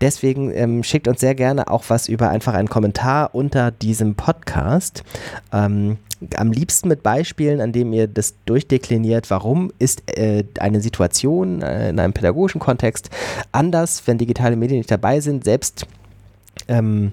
Deswegen 0.00 0.52
ähm, 0.52 0.82
schickt 0.82 1.06
uns 1.06 1.20
sehr 1.20 1.36
gerne 1.36 1.70
auch 1.70 1.84
was 1.88 2.08
über 2.08 2.28
einfach 2.28 2.54
einen 2.54 2.68
Kommentar 2.68 3.36
unter 3.36 3.70
diesem 3.70 4.16
Podcast. 4.16 5.04
Ähm, 5.52 5.98
am 6.34 6.50
liebsten 6.50 6.88
mit 6.88 7.04
Beispielen, 7.04 7.60
an 7.60 7.70
dem 7.70 7.92
ihr 7.92 8.08
das 8.08 8.34
durchdekliniert, 8.46 9.30
warum 9.30 9.70
ist 9.78 10.02
äh, 10.18 10.42
eine 10.58 10.80
Situation 10.80 11.62
äh, 11.62 11.90
in 11.90 12.00
einem 12.00 12.14
pädagogischen 12.14 12.60
Kontext 12.60 13.10
anders, 13.52 14.02
wenn 14.06 14.18
digitale 14.18 14.56
Medien 14.56 14.78
nicht 14.78 14.90
dabei 14.90 15.20
sind, 15.20 15.44
selbst 15.44 15.86
ähm, 16.66 17.12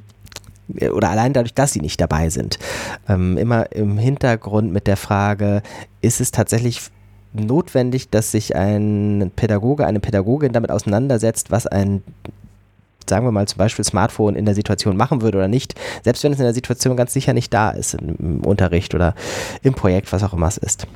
oder 0.94 1.10
allein 1.10 1.34
dadurch, 1.34 1.54
dass 1.54 1.74
sie 1.74 1.82
nicht 1.82 2.00
dabei 2.02 2.30
sind, 2.30 2.60
ähm, 3.08 3.38
immer 3.38 3.72
im 3.72 3.98
Hintergrund 3.98 4.72
mit 4.72 4.88
der 4.88 4.98
Frage, 4.98 5.62
ist 6.02 6.22
es 6.22 6.32
tatsächlich 6.32 6.82
notwendig, 7.34 8.10
dass 8.10 8.32
sich 8.32 8.56
ein 8.56 9.32
Pädagoge, 9.36 9.86
eine 9.86 10.00
Pädagogin 10.00 10.54
damit 10.54 10.72
auseinandersetzt, 10.72 11.52
was 11.52 11.68
ein 11.68 12.04
sagen 13.10 13.26
wir 13.26 13.32
mal 13.32 13.48
zum 13.48 13.58
Beispiel 13.58 13.84
Smartphone 13.84 14.36
in 14.36 14.46
der 14.46 14.56
Situation 14.56 14.96
machen 14.96 15.22
würde 15.22 15.38
oder 15.38 15.50
nicht, 15.50 15.76
selbst 16.04 16.24
wenn 16.24 16.32
es 16.32 16.40
in 16.40 16.46
der 16.46 16.54
Situation 16.54 16.96
ganz 16.96 17.12
sicher 17.12 17.34
nicht 17.34 17.54
da 17.54 17.72
ist, 17.72 17.96
im 17.96 18.42
Unterricht 18.46 18.96
oder 18.96 19.14
im 19.62 19.74
Projekt, 19.74 20.14
was 20.14 20.24
auch 20.24 20.34
immer 20.34 20.48
es 20.48 20.58
ist. 20.58 20.88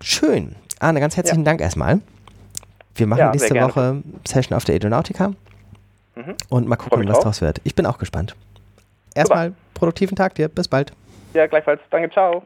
Schön. 0.00 0.54
Arne, 0.78 1.00
ganz 1.00 1.16
herzlichen 1.16 1.40
ja. 1.40 1.44
Dank 1.44 1.60
erstmal. 1.60 2.00
Wir 2.94 3.06
machen 3.06 3.18
ja, 3.18 3.30
nächste 3.30 3.54
Woche 3.54 4.02
Session 4.26 4.56
auf 4.56 4.64
der 4.64 4.74
Edonautica. 4.74 5.32
Mhm. 6.14 6.36
Und 6.48 6.68
mal 6.68 6.76
gucken, 6.76 7.08
was 7.08 7.20
draus 7.20 7.40
wird. 7.40 7.60
Ich 7.64 7.74
bin 7.74 7.86
auch 7.86 7.98
gespannt. 7.98 8.36
Erstmal 9.14 9.52
produktiven 9.74 10.16
Tag 10.16 10.34
dir. 10.34 10.48
Bis 10.48 10.68
bald. 10.68 10.92
Ja, 11.34 11.46
gleichfalls. 11.46 11.80
Danke, 11.90 12.10
ciao. 12.10 12.44